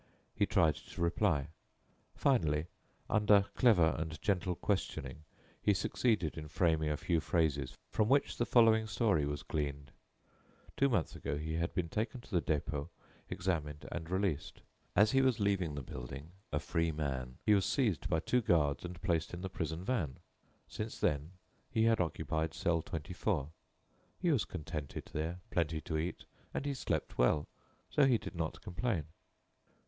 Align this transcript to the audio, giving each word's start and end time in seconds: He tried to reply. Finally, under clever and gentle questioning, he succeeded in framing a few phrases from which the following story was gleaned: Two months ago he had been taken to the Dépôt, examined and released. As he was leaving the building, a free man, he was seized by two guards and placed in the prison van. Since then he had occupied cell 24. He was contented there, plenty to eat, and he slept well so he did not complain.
He 0.33 0.47
tried 0.47 0.73
to 0.73 0.99
reply. 1.03 1.49
Finally, 2.15 2.65
under 3.07 3.45
clever 3.55 3.93
and 3.99 4.19
gentle 4.19 4.55
questioning, 4.55 5.25
he 5.61 5.75
succeeded 5.75 6.39
in 6.39 6.47
framing 6.47 6.89
a 6.89 6.97
few 6.97 7.19
phrases 7.19 7.77
from 7.91 8.09
which 8.09 8.37
the 8.37 8.47
following 8.47 8.87
story 8.87 9.25
was 9.27 9.43
gleaned: 9.43 9.91
Two 10.75 10.89
months 10.89 11.15
ago 11.15 11.37
he 11.37 11.53
had 11.53 11.75
been 11.75 11.87
taken 11.87 12.19
to 12.21 12.31
the 12.31 12.41
Dépôt, 12.41 12.89
examined 13.29 13.87
and 13.91 14.09
released. 14.09 14.63
As 14.95 15.11
he 15.11 15.21
was 15.21 15.39
leaving 15.39 15.75
the 15.75 15.83
building, 15.83 16.31
a 16.51 16.57
free 16.59 16.91
man, 16.91 17.37
he 17.45 17.53
was 17.53 17.63
seized 17.67 18.09
by 18.09 18.19
two 18.21 18.41
guards 18.41 18.83
and 18.83 18.99
placed 19.03 19.35
in 19.35 19.41
the 19.41 19.49
prison 19.49 19.83
van. 19.83 20.17
Since 20.67 20.99
then 20.99 21.33
he 21.69 21.83
had 21.83 22.01
occupied 22.01 22.55
cell 22.55 22.81
24. 22.81 23.51
He 24.17 24.31
was 24.31 24.45
contented 24.45 25.11
there, 25.13 25.41
plenty 25.51 25.79
to 25.81 25.95
eat, 25.99 26.25
and 26.55 26.65
he 26.65 26.73
slept 26.73 27.19
well 27.19 27.47
so 27.91 28.07
he 28.07 28.17
did 28.17 28.33
not 28.35 28.61
complain. 28.63 29.03